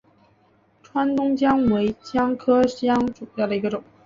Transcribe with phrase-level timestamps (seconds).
[0.81, 3.83] 川东姜为姜科姜属下的一个种。